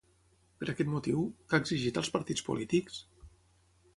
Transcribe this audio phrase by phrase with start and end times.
[0.61, 2.97] Per aquest motiu, què ha exigit als partits polítics?